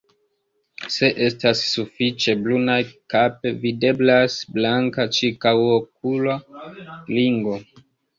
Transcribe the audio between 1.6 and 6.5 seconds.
sufiĉe brunaj kape, videblas blanka ĉirkaŭokula